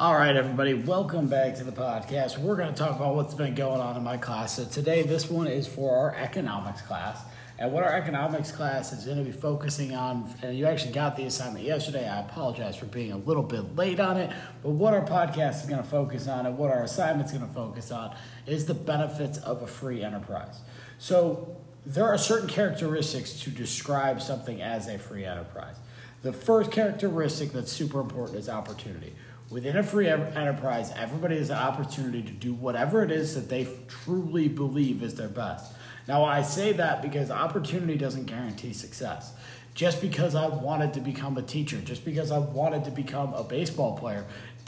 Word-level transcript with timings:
All 0.00 0.14
right, 0.14 0.34
everybody, 0.34 0.72
welcome 0.72 1.28
back 1.28 1.56
to 1.56 1.64
the 1.64 1.72
podcast. 1.72 2.38
We're 2.38 2.56
going 2.56 2.72
to 2.72 2.74
talk 2.74 2.96
about 2.96 3.16
what's 3.16 3.34
been 3.34 3.54
going 3.54 3.82
on 3.82 3.98
in 3.98 4.02
my 4.02 4.16
class. 4.16 4.56
So, 4.56 4.64
today, 4.64 5.02
this 5.02 5.28
one 5.28 5.46
is 5.46 5.66
for 5.66 5.94
our 5.94 6.16
economics 6.16 6.80
class. 6.80 7.20
And 7.58 7.70
what 7.70 7.84
our 7.84 7.92
economics 7.92 8.50
class 8.50 8.94
is 8.94 9.04
going 9.04 9.18
to 9.18 9.24
be 9.24 9.30
focusing 9.30 9.94
on, 9.94 10.34
and 10.42 10.56
you 10.56 10.64
actually 10.64 10.92
got 10.92 11.18
the 11.18 11.24
assignment 11.24 11.66
yesterday. 11.66 12.08
I 12.08 12.20
apologize 12.20 12.76
for 12.76 12.86
being 12.86 13.12
a 13.12 13.18
little 13.18 13.42
bit 13.42 13.76
late 13.76 14.00
on 14.00 14.16
it. 14.16 14.32
But 14.62 14.70
what 14.70 14.94
our 14.94 15.04
podcast 15.04 15.64
is 15.64 15.68
going 15.68 15.82
to 15.82 15.88
focus 15.88 16.28
on 16.28 16.46
and 16.46 16.56
what 16.56 16.70
our 16.70 16.82
assignment 16.82 17.26
is 17.26 17.36
going 17.36 17.46
to 17.46 17.54
focus 17.54 17.90
on 17.90 18.16
is 18.46 18.64
the 18.64 18.72
benefits 18.72 19.36
of 19.36 19.60
a 19.60 19.66
free 19.66 20.02
enterprise. 20.02 20.60
So, 20.96 21.58
there 21.84 22.06
are 22.06 22.16
certain 22.16 22.48
characteristics 22.48 23.38
to 23.40 23.50
describe 23.50 24.22
something 24.22 24.62
as 24.62 24.88
a 24.88 24.98
free 24.98 25.26
enterprise. 25.26 25.76
The 26.22 26.32
first 26.32 26.70
characteristic 26.70 27.52
that's 27.52 27.70
super 27.70 28.00
important 28.00 28.38
is 28.38 28.48
opportunity. 28.48 29.14
Within 29.50 29.76
a 29.76 29.82
free 29.82 30.06
enterprise, 30.06 30.92
everybody 30.96 31.36
has 31.36 31.50
an 31.50 31.58
opportunity 31.58 32.22
to 32.22 32.30
do 32.30 32.54
whatever 32.54 33.02
it 33.02 33.10
is 33.10 33.34
that 33.34 33.48
they 33.48 33.66
truly 33.88 34.46
believe 34.46 35.02
is 35.02 35.16
their 35.16 35.28
best. 35.28 35.72
Now, 36.06 36.22
I 36.22 36.42
say 36.42 36.72
that 36.74 37.02
because 37.02 37.32
opportunity 37.32 37.98
doesn't 37.98 38.26
guarantee 38.26 38.72
success. 38.72 39.32
Just 39.74 40.00
because 40.00 40.36
I 40.36 40.46
wanted 40.46 40.94
to 40.94 41.00
become 41.00 41.36
a 41.36 41.42
teacher, 41.42 41.80
just 41.80 42.04
because 42.04 42.30
I 42.30 42.38
wanted 42.38 42.84
to 42.84 42.92
become 42.92 43.34
a 43.34 43.42
baseball 43.42 43.98
player, 43.98 44.24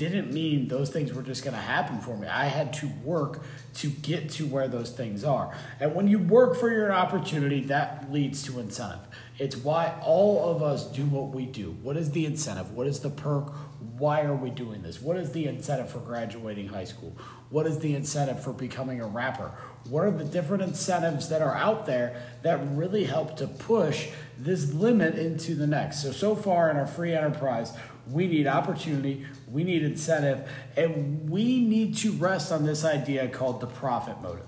didn't 0.09 0.33
mean 0.33 0.69
those 0.69 0.91
things 0.91 1.13
were 1.13 1.23
just 1.23 1.45
going 1.45 1.55
to 1.55 1.61
happen 1.61 2.01
for 2.01 2.17
me. 2.17 2.27
I 2.27 2.47
had 2.47 2.73
to 2.75 2.91
work 3.05 3.43
to 3.75 3.89
get 3.89 4.31
to 4.31 4.47
where 4.47 4.69
those 4.69 4.91
things 4.91 5.25
are. 5.25 5.57
And 5.81 5.95
when 5.95 6.09
you 6.09 6.19
work 6.19 6.57
for 6.57 6.71
your 6.71 6.93
opportunity, 6.93 7.63
that 7.65 8.13
leads 8.13 8.43
to 8.45 8.59
incentive. 8.61 9.07
It's 9.39 9.57
why 9.57 9.99
all 10.03 10.51
of 10.55 10.63
us 10.63 10.85
do 10.85 11.05
what 11.05 11.35
we 11.35 11.47
do. 11.47 11.73
What 11.83 11.97
is 11.97 12.11
the 12.11 12.27
incentive? 12.27 12.73
What 12.73 12.87
is 12.87 13.01
the 13.01 13.11
perk? 13.11 13.53
Why 13.99 14.23
are 14.23 14.37
we 14.37 14.51
doing 14.51 14.83
this? 14.83 15.01
What 15.01 15.17
is 15.17 15.33
the 15.33 15.47
incentive 15.47 15.91
for 15.91 15.99
graduating 15.99 16.69
high 16.69 16.85
school? 16.85 17.17
What 17.51 17.67
is 17.67 17.79
the 17.79 17.95
incentive 17.95 18.43
for 18.43 18.53
becoming 18.53 19.01
a 19.01 19.07
rapper? 19.07 19.53
What 19.89 20.05
are 20.05 20.11
the 20.11 20.25
different 20.25 20.63
incentives 20.63 21.29
that 21.29 21.43
are 21.43 21.55
out 21.55 21.87
there 21.87 22.23
that 22.43 22.61
really 22.77 23.05
help 23.05 23.37
to 23.39 23.47
push 23.47 24.09
this 24.39 24.73
limit 24.73 25.19
into 25.19 25.55
the 25.55 25.67
next? 25.67 26.03
So, 26.03 26.13
so 26.13 26.37
far 26.37 26.71
in 26.71 26.77
our 26.77 26.87
free 26.87 27.15
enterprise, 27.15 27.73
we 28.13 28.27
need 28.27 28.47
opportunity, 28.47 29.27
we 29.51 29.65
need 29.65 29.83
incentive, 29.83 30.49
and 30.77 31.29
we 31.29 31.61
need 31.61 31.97
to 31.99 32.13
rest 32.13 32.53
on 32.53 32.65
this 32.65 32.85
idea 32.85 33.29
called 33.29 33.61
the 33.61 33.67
profit 33.67 34.21
motive. 34.23 34.47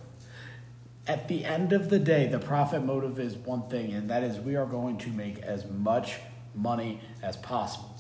At 1.07 1.29
the 1.29 1.45
end 1.45 1.73
of 1.73 1.91
the 1.91 1.99
day, 1.99 2.27
the 2.27 2.39
profit 2.39 2.85
motive 2.85 3.19
is 3.19 3.37
one 3.37 3.69
thing, 3.69 3.93
and 3.93 4.09
that 4.11 4.23
is 4.23 4.39
we 4.39 4.57
are 4.57 4.67
going 4.67 4.99
to 4.99 5.09
make 5.11 5.39
as 5.41 5.67
much 5.67 6.17
money 6.55 7.01
as 7.23 7.37
possible. 7.37 7.95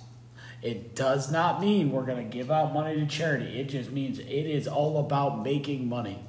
It 0.62 0.96
does 0.96 1.30
not 1.30 1.60
mean 1.60 1.92
we're 1.92 2.06
going 2.06 2.30
to 2.30 2.36
give 2.36 2.50
out 2.50 2.72
money 2.72 2.98
to 2.98 3.06
charity. 3.06 3.60
It 3.60 3.68
just 3.68 3.90
means 3.90 4.18
it 4.18 4.24
is 4.26 4.66
all 4.66 4.98
about 4.98 5.42
making 5.42 5.88
money. 5.88 6.24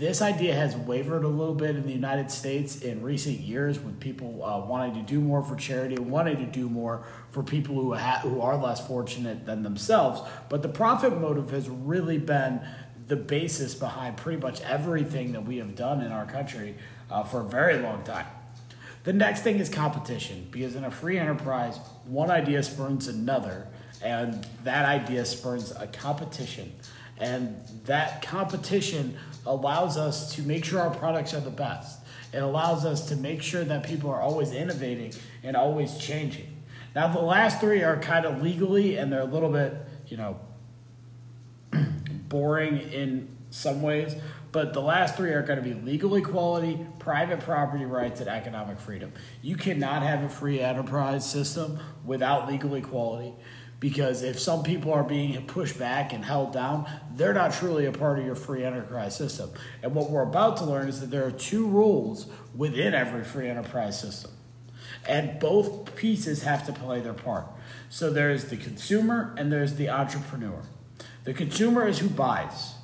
This 0.00 0.22
idea 0.22 0.54
has 0.54 0.74
wavered 0.74 1.24
a 1.24 1.28
little 1.28 1.54
bit 1.54 1.76
in 1.76 1.84
the 1.84 1.92
United 1.92 2.30
States 2.30 2.80
in 2.80 3.02
recent 3.02 3.38
years 3.38 3.78
when 3.78 3.96
people 3.96 4.42
uh, 4.42 4.64
wanting 4.64 4.94
to 4.94 5.02
do 5.02 5.20
more 5.20 5.42
for 5.42 5.56
charity 5.56 5.96
and 5.96 6.10
wanting 6.10 6.38
to 6.38 6.46
do 6.46 6.70
more 6.70 7.04
for 7.32 7.42
people 7.42 7.74
who, 7.74 7.92
ha- 7.92 8.20
who 8.22 8.40
are 8.40 8.56
less 8.56 8.86
fortunate 8.86 9.44
than 9.44 9.62
themselves. 9.62 10.22
But 10.48 10.62
the 10.62 10.70
profit 10.70 11.20
motive 11.20 11.50
has 11.50 11.68
really 11.68 12.16
been 12.16 12.62
the 13.08 13.16
basis 13.16 13.74
behind 13.74 14.16
pretty 14.16 14.40
much 14.40 14.62
everything 14.62 15.32
that 15.32 15.44
we 15.44 15.58
have 15.58 15.76
done 15.76 16.00
in 16.00 16.12
our 16.12 16.24
country 16.24 16.76
uh, 17.10 17.22
for 17.22 17.42
a 17.42 17.44
very 17.44 17.80
long 17.80 18.02
time. 18.02 18.26
The 19.04 19.12
next 19.12 19.42
thing 19.42 19.58
is 19.58 19.68
competition, 19.68 20.48
because 20.50 20.76
in 20.76 20.84
a 20.84 20.90
free 20.90 21.18
enterprise, 21.18 21.78
one 22.06 22.30
idea 22.30 22.62
spurns 22.62 23.06
another, 23.06 23.66
and 24.02 24.46
that 24.64 24.86
idea 24.86 25.26
spurns 25.26 25.72
a 25.72 25.86
competition. 25.88 26.72
And 27.20 27.60
that 27.84 28.22
competition 28.22 29.16
allows 29.46 29.96
us 29.96 30.34
to 30.36 30.42
make 30.42 30.64
sure 30.64 30.80
our 30.80 30.90
products 30.90 31.34
are 31.34 31.40
the 31.40 31.50
best. 31.50 32.00
It 32.32 32.42
allows 32.42 32.84
us 32.84 33.08
to 33.08 33.16
make 33.16 33.42
sure 33.42 33.64
that 33.64 33.82
people 33.82 34.10
are 34.10 34.20
always 34.20 34.52
innovating 34.52 35.12
and 35.42 35.56
always 35.56 35.98
changing. 35.98 36.56
Now, 36.94 37.08
the 37.08 37.20
last 37.20 37.60
three 37.60 37.82
are 37.82 37.98
kind 37.98 38.24
of 38.24 38.42
legally, 38.42 38.96
and 38.96 39.12
they're 39.12 39.20
a 39.20 39.24
little 39.24 39.50
bit, 39.50 39.74
you 40.08 40.16
know, 40.16 40.38
boring 42.28 42.78
in 42.78 43.36
some 43.50 43.82
ways, 43.82 44.14
but 44.52 44.72
the 44.72 44.80
last 44.80 45.16
three 45.16 45.30
are 45.30 45.42
going 45.42 45.62
to 45.62 45.64
be 45.64 45.74
legal 45.74 46.14
equality, 46.16 46.84
private 46.98 47.40
property 47.40 47.84
rights, 47.84 48.20
and 48.20 48.28
economic 48.28 48.80
freedom. 48.80 49.12
You 49.42 49.56
cannot 49.56 50.02
have 50.02 50.22
a 50.22 50.28
free 50.28 50.60
enterprise 50.60 51.28
system 51.28 51.78
without 52.04 52.48
legal 52.48 52.74
equality 52.74 53.34
because 53.80 54.22
if 54.22 54.38
some 54.38 54.62
people 54.62 54.92
are 54.92 55.02
being 55.02 55.44
pushed 55.46 55.78
back 55.78 56.12
and 56.12 56.22
held 56.22 56.52
down, 56.52 56.86
they're 57.14 57.32
not 57.32 57.54
truly 57.54 57.86
a 57.86 57.92
part 57.92 58.18
of 58.18 58.26
your 58.26 58.34
free 58.34 58.62
enterprise 58.62 59.16
system. 59.16 59.50
And 59.82 59.94
what 59.94 60.10
we're 60.10 60.22
about 60.22 60.58
to 60.58 60.64
learn 60.64 60.88
is 60.88 61.00
that 61.00 61.10
there 61.10 61.26
are 61.26 61.30
two 61.30 61.66
rules 61.66 62.26
within 62.54 62.94
every 62.94 63.24
free 63.24 63.48
enterprise 63.48 63.98
system. 63.98 64.32
And 65.08 65.40
both 65.40 65.96
pieces 65.96 66.42
have 66.42 66.66
to 66.66 66.74
play 66.74 67.00
their 67.00 67.14
part. 67.14 67.46
So 67.88 68.10
there's 68.10 68.44
the 68.50 68.58
consumer 68.58 69.34
and 69.38 69.50
there's 69.50 69.74
the 69.74 69.88
entrepreneur. 69.88 70.62
The 71.24 71.32
consumer 71.32 71.88
is 71.88 71.98
who 71.98 72.10
buys. 72.10 72.74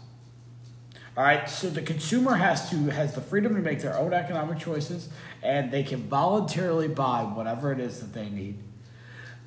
All 1.15 1.25
right, 1.25 1.49
so 1.49 1.69
the 1.69 1.83
consumer 1.83 2.35
has 2.35 2.69
to 2.71 2.77
has 2.91 3.15
the 3.15 3.23
freedom 3.23 3.55
to 3.55 3.63
make 3.63 3.81
their 3.81 3.97
own 3.97 4.13
economic 4.13 4.59
choices, 4.59 5.09
and 5.43 5.73
they 5.73 5.83
can 5.83 6.03
voluntarily 6.09 6.89
buy 6.89 7.23
whatever 7.23 7.73
it 7.73 7.81
is 7.81 8.01
that 8.01 8.13
they 8.13 8.29
need. 8.29 8.59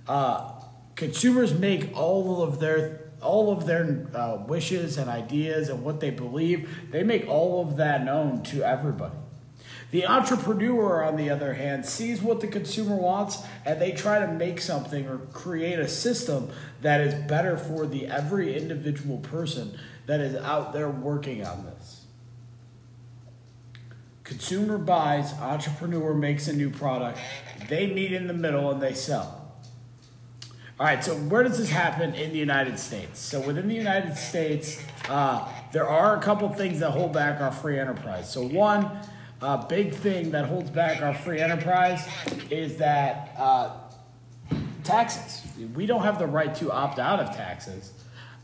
Uh, 0.08 0.60
consumers 1.00 1.54
make 1.54 1.96
all 1.96 2.44
of 2.44 2.60
their 2.60 3.00
all 3.22 3.52
of 3.52 3.66
their 3.66 4.06
uh, 4.14 4.44
wishes 4.48 4.98
and 4.98 5.10
ideas 5.10 5.70
and 5.70 5.84
what 5.84 6.00
they 6.02 6.10
believe. 6.10 6.70
They 6.92 7.04
make 7.04 7.28
all 7.28 7.62
of 7.62 7.78
that 7.78 8.04
known 8.04 8.44
to 8.44 8.64
everybody. 8.64 9.16
The 9.92 10.06
entrepreneur, 10.06 11.04
on 11.04 11.16
the 11.16 11.30
other 11.30 11.54
hand, 11.54 11.86
sees 11.86 12.22
what 12.22 12.42
the 12.42 12.48
consumer 12.48 12.96
wants 12.96 13.42
and 13.66 13.82
they 13.82 13.92
try 13.92 14.20
to 14.20 14.32
make 14.32 14.62
something 14.62 15.08
or 15.08 15.18
create 15.34 15.80
a 15.80 15.88
system 15.88 16.50
that 16.82 17.02
is 17.02 17.14
better 17.28 17.58
for 17.58 17.86
the 17.86 18.08
every 18.08 18.56
individual 18.56 19.18
person 19.18 19.78
that 20.06 20.20
is 20.20 20.36
out 20.36 20.74
there 20.74 20.90
working 20.90 21.46
on 21.46 21.66
this. 21.66 22.06
Consumer 24.24 24.78
buys, 24.78 25.34
entrepreneur 25.34 26.14
makes 26.14 26.48
a 26.48 26.54
new 26.54 26.70
product, 26.70 27.20
they 27.68 27.88
meet 27.88 28.14
in 28.14 28.28
the 28.28 28.34
middle 28.34 28.70
and 28.72 28.82
they 28.82 28.94
sell. 28.94 29.49
All 30.80 30.86
right, 30.86 31.04
so 31.04 31.14
where 31.14 31.44
does 31.44 31.58
this 31.58 31.70
happen 31.70 32.16
in 32.16 32.32
the 32.32 32.38
United 32.38 32.80
States? 32.80 33.20
So 33.20 33.42
within 33.42 33.68
the 33.68 33.76
United 33.76 34.16
States, 34.16 34.82
uh, 35.10 35.46
there 35.74 35.86
are 35.86 36.16
a 36.16 36.22
couple 36.22 36.48
things 36.54 36.80
that 36.80 36.92
hold 36.92 37.12
back 37.12 37.42
our 37.42 37.52
free 37.52 37.78
enterprise. 37.78 38.32
So 38.32 38.48
one, 38.48 38.90
uh, 39.42 39.58
big 39.68 39.94
thing 39.94 40.32
that 40.32 40.46
holds 40.46 40.70
back 40.70 41.02
our 41.02 41.14
free 41.14 41.42
enterprise 41.42 42.08
is 42.50 42.78
that 42.78 43.36
uh, 43.38 43.72
taxes. 44.86 45.46
We 45.76 45.86
don't 45.86 46.04
have 46.04 46.18
the 46.18 46.28
right 46.28 46.56
to 46.56 46.72
opt 46.72 46.98
out 46.98 47.20
of 47.20 47.36
taxes, 47.36 47.92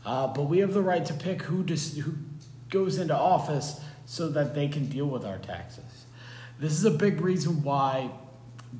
uh, 0.04 0.26
but 0.26 0.42
we 0.42 0.58
have 0.58 0.74
the 0.74 0.82
right 0.82 1.06
to 1.06 1.14
pick 1.14 1.40
who, 1.40 1.64
dis- 1.64 1.96
who 1.96 2.16
goes 2.68 2.98
into 2.98 3.16
office 3.16 3.80
so 4.04 4.28
that 4.28 4.54
they 4.54 4.68
can 4.68 4.90
deal 4.90 5.06
with 5.06 5.24
our 5.24 5.38
taxes. 5.38 6.04
This 6.60 6.72
is 6.72 6.84
a 6.84 6.90
big 6.90 7.22
reason 7.22 7.62
why 7.62 8.10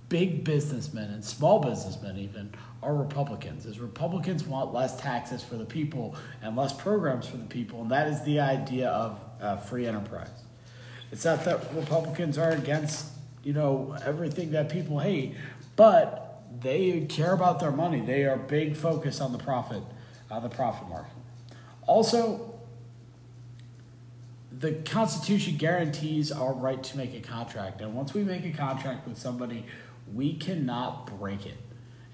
big 0.09 0.45
businessmen 0.45 1.11
and 1.11 1.25
small 1.25 1.61
businessmen 1.61 2.19
even 2.19 2.53
are 2.83 2.95
Republicans. 2.95 3.67
Is 3.67 3.79
Republicans 3.79 4.45
want 4.45 4.73
less 4.73 5.01
taxes 5.01 5.43
for 5.43 5.57
the 5.57 5.65
people 5.65 6.17
and 6.43 6.57
less 6.57 6.73
programs 6.73 7.27
for 7.27 7.37
the 7.37 7.47
people, 7.47 7.83
and 7.83 7.91
that 7.91 8.09
is 8.09 8.23
the 8.25 8.41
idea 8.41 8.89
of 8.89 9.21
uh, 9.41 9.57
free 9.57 9.87
enterprise. 9.87 10.31
It's 11.13 11.25
not 11.25 11.45
that 11.45 11.61
Republicans 11.75 12.37
are 12.39 12.51
against, 12.51 13.07
you 13.43 13.53
know, 13.53 13.97
everything 14.05 14.51
that 14.53 14.69
people 14.69 14.99
hate, 14.99 15.35
but 15.77 16.43
they 16.61 17.03
care 17.03 17.33
about 17.33 17.61
their 17.61 17.71
money. 17.71 18.01
They 18.01 18.25
are 18.25 18.37
big 18.37 18.77
focus 18.77 19.21
on 19.21 19.33
the 19.33 19.39
profit, 19.39 19.83
uh, 20.31 20.41
the 20.41 20.49
profit 20.49 20.89
market. 20.89 21.13
Also, 21.87 22.56
the 24.59 24.73
Constitution 24.73 25.57
guarantees 25.57 26.33
our 26.33 26.55
right 26.55 26.83
to 26.83 26.97
make 26.97 27.15
a 27.15 27.21
contract, 27.21 27.81
and 27.81 27.95
once 27.95 28.15
we 28.15 28.25
make 28.25 28.45
a 28.45 28.53
contract 28.57 29.07
with 29.07 29.19
somebody, 29.19 29.67
we 30.15 30.35
cannot 30.35 31.19
break 31.19 31.45
it. 31.45 31.59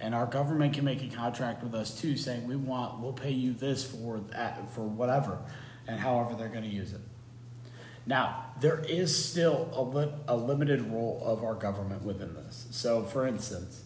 And 0.00 0.14
our 0.14 0.26
government 0.26 0.74
can 0.74 0.84
make 0.84 1.02
a 1.02 1.14
contract 1.14 1.62
with 1.62 1.74
us 1.74 2.00
too, 2.00 2.16
saying 2.16 2.48
we 2.48 2.56
want, 2.56 2.98
we'll 2.98 3.12
pay 3.12 3.30
you 3.30 3.52
this 3.52 3.84
for 3.84 4.18
that, 4.30 4.68
for 4.72 4.82
whatever, 4.82 5.38
and 5.86 6.00
however 6.00 6.34
they're 6.34 6.48
going 6.48 6.64
to 6.64 6.68
use 6.68 6.92
it. 6.92 7.00
Now, 8.04 8.46
there 8.60 8.80
is 8.80 9.24
still 9.24 9.70
a, 9.72 9.82
li- 9.82 10.12
a 10.26 10.36
limited 10.36 10.82
role 10.90 11.22
of 11.24 11.44
our 11.44 11.54
government 11.54 12.02
within 12.02 12.34
this. 12.34 12.66
So, 12.72 13.04
for 13.04 13.28
instance, 13.28 13.84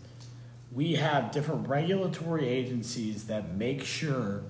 we 0.72 0.94
have 0.94 1.32
different 1.32 1.68
regulatory 1.68 2.48
agencies 2.48 3.26
that 3.26 3.54
make 3.54 3.84
sure 3.84 4.44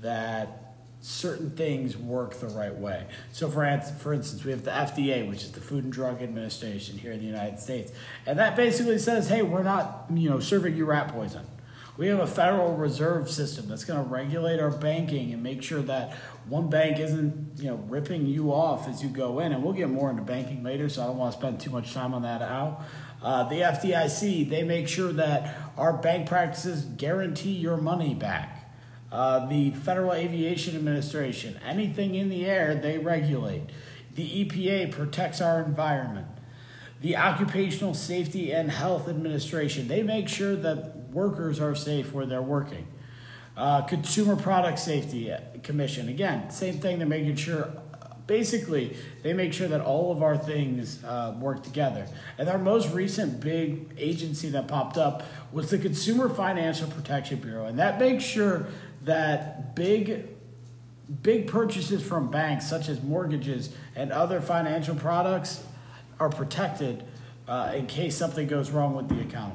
that 0.00 0.59
certain 1.00 1.50
things 1.50 1.96
work 1.96 2.34
the 2.34 2.48
right 2.48 2.74
way. 2.74 3.06
So, 3.32 3.48
for, 3.48 3.80
for 3.98 4.12
instance, 4.12 4.44
we 4.44 4.50
have 4.50 4.64
the 4.64 4.70
FDA, 4.70 5.28
which 5.28 5.42
is 5.42 5.52
the 5.52 5.60
Food 5.60 5.84
and 5.84 5.92
Drug 5.92 6.22
Administration 6.22 6.98
here 6.98 7.12
in 7.12 7.20
the 7.20 7.26
United 7.26 7.58
States, 7.58 7.92
and 8.26 8.38
that 8.38 8.56
basically 8.56 8.98
says, 8.98 9.28
"Hey, 9.28 9.42
we're 9.42 9.62
not, 9.62 10.06
you 10.12 10.28
know, 10.28 10.40
serving 10.40 10.76
you 10.76 10.84
rat 10.84 11.08
poison. 11.08 11.46
We 12.00 12.06
have 12.06 12.20
a 12.20 12.26
Federal 12.26 12.76
Reserve 12.76 13.28
System 13.28 13.68
that's 13.68 13.84
going 13.84 14.02
to 14.02 14.08
regulate 14.08 14.58
our 14.58 14.70
banking 14.70 15.34
and 15.34 15.42
make 15.42 15.62
sure 15.62 15.82
that 15.82 16.14
one 16.48 16.70
bank 16.70 16.98
isn't, 16.98 17.58
you 17.58 17.68
know, 17.68 17.76
ripping 17.88 18.24
you 18.24 18.52
off 18.52 18.88
as 18.88 19.02
you 19.02 19.10
go 19.10 19.40
in. 19.40 19.52
And 19.52 19.62
we'll 19.62 19.74
get 19.74 19.90
more 19.90 20.08
into 20.08 20.22
banking 20.22 20.62
later, 20.62 20.88
so 20.88 21.02
I 21.02 21.06
don't 21.08 21.18
want 21.18 21.34
to 21.34 21.38
spend 21.38 21.60
too 21.60 21.68
much 21.68 21.92
time 21.92 22.14
on 22.14 22.22
that 22.22 22.40
now. 22.40 22.86
Uh, 23.22 23.46
the 23.50 23.56
FDIC, 23.56 24.48
they 24.48 24.62
make 24.62 24.88
sure 24.88 25.12
that 25.12 25.54
our 25.76 25.92
bank 25.92 26.26
practices 26.26 26.84
guarantee 26.84 27.52
your 27.52 27.76
money 27.76 28.14
back. 28.14 28.59
Uh, 29.12 29.46
the 29.46 29.70
Federal 29.72 30.12
Aviation 30.12 30.76
Administration, 30.76 31.58
anything 31.66 32.14
in 32.14 32.28
the 32.28 32.46
air, 32.46 32.74
they 32.76 32.98
regulate. 32.98 33.62
The 34.14 34.44
EPA 34.44 34.92
protects 34.92 35.40
our 35.40 35.60
environment. 35.62 36.28
The 37.00 37.16
Occupational 37.16 37.94
Safety 37.94 38.52
and 38.52 38.70
Health 38.70 39.08
Administration, 39.08 39.88
they 39.88 40.02
make 40.02 40.28
sure 40.28 40.54
that 40.54 40.96
workers 41.12 41.58
are 41.58 41.74
safe 41.74 42.12
where 42.12 42.26
they're 42.26 42.42
working. 42.42 42.86
Uh, 43.56 43.82
Consumer 43.82 44.36
Product 44.36 44.78
Safety 44.78 45.34
Commission, 45.62 46.08
again, 46.08 46.50
same 46.50 46.78
thing. 46.78 46.98
They're 46.98 47.08
making 47.08 47.36
sure, 47.36 47.68
basically, 48.26 48.96
they 49.22 49.32
make 49.32 49.52
sure 49.52 49.66
that 49.68 49.80
all 49.80 50.12
of 50.12 50.22
our 50.22 50.38
things 50.38 51.02
uh, 51.04 51.34
work 51.38 51.62
together. 51.62 52.06
And 52.38 52.48
our 52.48 52.58
most 52.58 52.92
recent 52.92 53.40
big 53.40 53.92
agency 53.98 54.50
that 54.50 54.68
popped 54.68 54.96
up 54.96 55.24
was 55.52 55.70
the 55.70 55.78
Consumer 55.78 56.28
Financial 56.28 56.88
Protection 56.88 57.40
Bureau, 57.40 57.66
and 57.66 57.78
that 57.78 57.98
makes 57.98 58.24
sure 58.24 58.66
that 59.02 59.74
big 59.74 60.28
big 61.22 61.48
purchases 61.48 62.06
from 62.06 62.30
banks 62.30 62.68
such 62.68 62.88
as 62.88 63.02
mortgages 63.02 63.74
and 63.96 64.12
other 64.12 64.40
financial 64.40 64.94
products 64.94 65.64
are 66.20 66.28
protected 66.28 67.02
uh, 67.48 67.72
in 67.74 67.86
case 67.86 68.16
something 68.16 68.46
goes 68.46 68.70
wrong 68.70 68.94
with 68.94 69.08
the 69.08 69.20
account. 69.20 69.54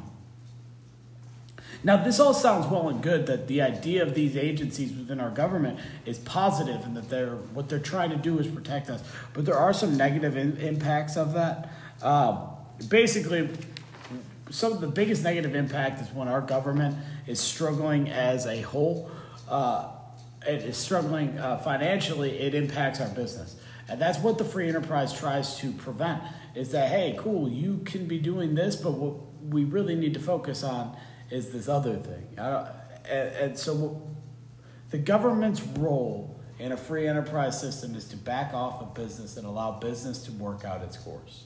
Now, 1.83 2.03
this 2.03 2.19
all 2.19 2.33
sounds 2.33 2.65
well 2.65 2.89
and 2.89 3.01
good 3.01 3.27
that 3.27 3.47
the 3.47 3.61
idea 3.61 4.01
of 4.01 4.15
these 4.15 4.35
agencies 4.35 4.91
within 4.91 5.19
our 5.19 5.29
government 5.29 5.79
is 6.05 6.17
positive 6.17 6.83
and 6.83 6.97
that 6.97 7.09
they're 7.09 7.35
what 7.53 7.69
they're 7.69 7.79
trying 7.79 8.09
to 8.09 8.15
do 8.15 8.39
is 8.39 8.47
protect 8.47 8.89
us. 8.89 9.03
But 9.33 9.45
there 9.45 9.57
are 9.57 9.71
some 9.71 9.95
negative 9.95 10.35
in, 10.35 10.57
impacts 10.57 11.15
of 11.15 11.33
that. 11.33 11.71
Uh, 12.01 12.47
basically, 12.89 13.49
some 14.49 14.73
of 14.73 14.81
the 14.81 14.87
biggest 14.87 15.23
negative 15.23 15.53
impact 15.53 16.01
is 16.01 16.11
when 16.11 16.27
our 16.27 16.41
government 16.41 16.97
is 17.27 17.39
struggling 17.39 18.09
as 18.09 18.47
a 18.47 18.61
whole. 18.61 19.11
Uh, 19.47 19.91
it 20.47 20.63
is 20.63 20.77
struggling 20.77 21.37
uh, 21.39 21.57
financially. 21.57 22.39
It 22.39 22.53
impacts 22.53 23.01
our 23.01 23.09
business, 23.09 23.55
and 23.87 23.99
that's 23.99 24.19
what 24.19 24.37
the 24.37 24.45
free 24.45 24.67
enterprise 24.67 25.17
tries 25.17 25.57
to 25.57 25.71
prevent. 25.71 26.21
Is 26.53 26.71
that 26.71 26.89
hey, 26.89 27.15
cool, 27.17 27.49
you 27.49 27.79
can 27.85 28.07
be 28.07 28.19
doing 28.19 28.55
this, 28.55 28.75
but 28.75 28.91
what 28.91 29.15
we 29.43 29.63
really 29.63 29.95
need 29.95 30.13
to 30.13 30.19
focus 30.19 30.63
on 30.63 30.95
is 31.29 31.51
this 31.51 31.67
other 31.67 31.97
thing. 31.97 32.27
And, 32.37 33.35
and 33.35 33.59
so 33.59 34.01
the 34.91 34.97
government's 34.97 35.61
role 35.61 36.39
in 36.59 36.71
a 36.71 36.77
free 36.77 37.07
enterprise 37.07 37.59
system 37.59 37.95
is 37.95 38.05
to 38.05 38.17
back 38.17 38.53
off 38.53 38.81
of 38.81 38.93
business 38.93 39.37
and 39.37 39.45
allow 39.45 39.79
business 39.79 40.23
to 40.23 40.31
work 40.31 40.63
out 40.63 40.81
its 40.81 40.97
course. 40.97 41.45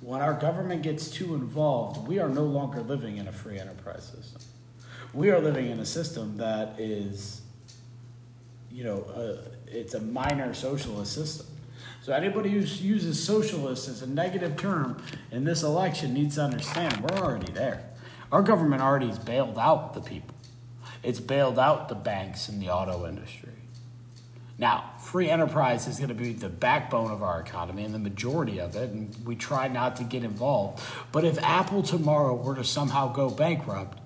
When 0.00 0.20
our 0.20 0.34
government 0.34 0.82
gets 0.82 1.10
too 1.10 1.34
involved, 1.34 2.06
we 2.06 2.18
are 2.18 2.28
no 2.28 2.44
longer 2.44 2.82
living 2.82 3.16
in 3.18 3.28
a 3.28 3.32
free 3.32 3.58
enterprise 3.58 4.04
system. 4.04 4.42
We 5.12 5.30
are 5.30 5.40
living 5.40 5.70
in 5.70 5.80
a 5.80 5.86
system 5.86 6.36
that 6.36 6.78
is, 6.78 7.40
you 8.70 8.84
know, 8.84 9.02
uh, 9.02 9.50
it's 9.66 9.94
a 9.94 10.00
minor 10.00 10.54
socialist 10.54 11.12
system. 11.12 11.46
So 12.02 12.12
anybody 12.12 12.50
who 12.50 12.60
uses 12.60 13.22
socialist 13.22 13.88
as 13.88 14.02
a 14.02 14.06
negative 14.06 14.56
term 14.56 15.02
in 15.30 15.44
this 15.44 15.62
election 15.62 16.14
needs 16.14 16.36
to 16.36 16.42
understand 16.42 17.00
we're 17.00 17.18
already 17.18 17.52
there. 17.52 17.84
Our 18.32 18.42
government 18.42 18.82
already 18.82 19.08
has 19.08 19.18
bailed 19.18 19.58
out 19.58 19.94
the 19.94 20.00
people. 20.00 20.34
It's 21.02 21.20
bailed 21.20 21.58
out 21.58 21.88
the 21.88 21.94
banks 21.94 22.48
and 22.48 22.62
the 22.62 22.70
auto 22.70 23.06
industry. 23.06 23.50
Now, 24.58 24.92
free 24.98 25.30
enterprise 25.30 25.86
is 25.88 25.96
going 25.96 26.10
to 26.10 26.14
be 26.14 26.34
the 26.34 26.50
backbone 26.50 27.10
of 27.10 27.22
our 27.22 27.40
economy 27.40 27.82
and 27.82 27.94
the 27.94 27.98
majority 27.98 28.60
of 28.60 28.76
it, 28.76 28.90
and 28.90 29.14
we 29.24 29.34
try 29.34 29.68
not 29.68 29.96
to 29.96 30.04
get 30.04 30.22
involved. 30.22 30.82
But 31.12 31.24
if 31.24 31.42
Apple 31.42 31.82
tomorrow 31.82 32.34
were 32.34 32.54
to 32.54 32.64
somehow 32.64 33.10
go 33.10 33.30
bankrupt, 33.30 33.99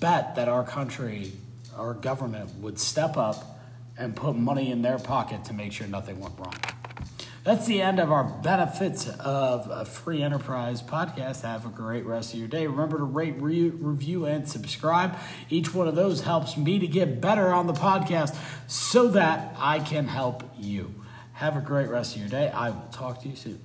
bet 0.00 0.36
that 0.36 0.48
our 0.48 0.64
country, 0.64 1.32
our 1.76 1.94
government 1.94 2.54
would 2.56 2.78
step 2.78 3.16
up 3.16 3.58
and 3.96 4.14
put 4.14 4.36
money 4.36 4.70
in 4.70 4.82
their 4.82 4.98
pocket 4.98 5.44
to 5.46 5.52
make 5.54 5.72
sure 5.72 5.86
nothing 5.86 6.20
went 6.20 6.38
wrong. 6.38 6.54
That's 7.44 7.66
the 7.66 7.82
end 7.82 8.00
of 8.00 8.10
our 8.10 8.24
benefits 8.24 9.06
of 9.06 9.68
a 9.70 9.84
free 9.84 10.22
enterprise 10.22 10.80
podcast. 10.80 11.42
Have 11.42 11.66
a 11.66 11.68
great 11.68 12.06
rest 12.06 12.32
of 12.32 12.38
your 12.38 12.48
day. 12.48 12.66
Remember 12.66 12.96
to 12.96 13.04
rate, 13.04 13.34
re- 13.38 13.68
review, 13.68 14.24
and 14.24 14.48
subscribe. 14.48 15.14
Each 15.50 15.74
one 15.74 15.86
of 15.86 15.94
those 15.94 16.22
helps 16.22 16.56
me 16.56 16.78
to 16.78 16.86
get 16.86 17.20
better 17.20 17.52
on 17.52 17.66
the 17.66 17.74
podcast 17.74 18.34
so 18.66 19.08
that 19.08 19.54
I 19.58 19.78
can 19.80 20.08
help 20.08 20.42
you. 20.58 20.94
Have 21.34 21.56
a 21.58 21.60
great 21.60 21.90
rest 21.90 22.14
of 22.14 22.22
your 22.22 22.30
day. 22.30 22.48
I 22.48 22.70
will 22.70 22.88
talk 22.90 23.20
to 23.22 23.28
you 23.28 23.36
soon. 23.36 23.60